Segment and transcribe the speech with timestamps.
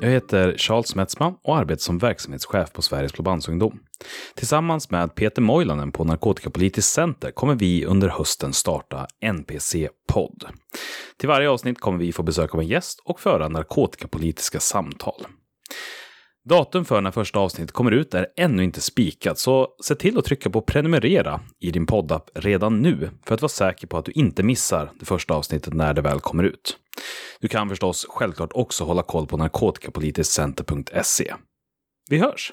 [0.00, 3.78] Jag heter Charles Metzma och arbetar som verksamhetschef på Sveriges Blåbandsungdom.
[4.34, 10.44] Tillsammans med Peter Moilanen på Narkotikapolitiskt center kommer vi under hösten starta NPC-podd.
[11.18, 15.26] Till varje avsnitt kommer vi få besök av en gäst och föra narkotikapolitiska samtal.
[16.48, 20.24] Datum för när första avsnittet kommer ut är ännu inte spikat, så se till att
[20.24, 24.12] trycka på prenumerera i din poddapp redan nu för att vara säker på att du
[24.12, 26.78] inte missar det första avsnittet när det väl kommer ut.
[27.40, 31.34] Du kan förstås självklart också hålla koll på narkotikapolitiskcenter.se.
[32.10, 32.52] Vi hörs!